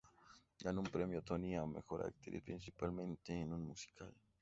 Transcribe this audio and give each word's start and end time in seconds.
Ganó 0.63 0.81
un 0.81 0.87
premio 0.87 1.21
Tony 1.21 1.53
a 1.55 1.63
mejor 1.63 2.03
actriz 2.03 2.41
principal 2.41 2.89
en 3.27 3.53
un 3.53 3.67
musical. 3.67 4.11